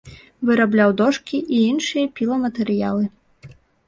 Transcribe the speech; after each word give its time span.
Вырабляў 0.49 0.93
дошкі 1.01 1.37
і 1.57 1.59
іншыя 1.71 2.05
піламатэрыялы. 2.17 3.05